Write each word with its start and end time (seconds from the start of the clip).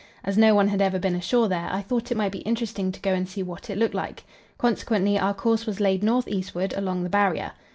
As 0.23 0.35
no 0.35 0.55
one 0.55 0.69
had 0.69 0.81
ever 0.81 0.97
been 0.97 1.13
ashore 1.13 1.47
there, 1.47 1.69
I 1.71 1.83
thought 1.83 2.09
it 2.11 2.17
might 2.17 2.31
be 2.31 2.39
interesting 2.39 2.91
to 2.91 2.99
go 3.01 3.13
and 3.13 3.29
see 3.29 3.43
what 3.43 3.69
it 3.69 3.77
looked 3.77 3.93
like. 3.93 4.23
Consequently 4.57 5.19
our 5.19 5.35
course 5.35 5.67
was 5.67 5.79
laid 5.79 6.01
north 6.01 6.27
eastward 6.27 6.73
along 6.73 7.03
the 7.03 7.07
Barrier. 7.11 7.51